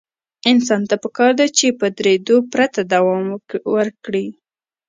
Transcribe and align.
انسان 0.51 0.81
ته 0.89 0.95
پکار 1.03 1.31
ده 1.39 1.45
چې 1.57 1.67
په 1.79 1.87
درېدو 1.97 2.35
پرته 2.53 2.79
دوام 2.93 3.23
ورکړي. 3.75 4.27